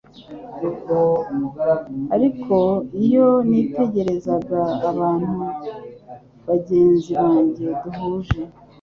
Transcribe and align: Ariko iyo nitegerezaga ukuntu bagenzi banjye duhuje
Ariko 2.15 2.55
iyo 3.05 3.27
nitegerezaga 3.49 4.59
ukuntu 4.79 5.35
bagenzi 6.47 7.11
banjye 7.21 7.67
duhuje 7.81 8.41